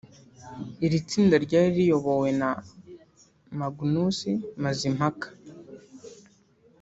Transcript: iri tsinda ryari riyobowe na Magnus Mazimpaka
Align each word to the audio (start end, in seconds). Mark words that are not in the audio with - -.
iri 0.85 0.97
tsinda 1.07 1.35
ryari 1.45 1.69
riyobowe 1.77 2.29
na 2.41 2.49
Magnus 3.59 4.17
Mazimpaka 4.63 5.27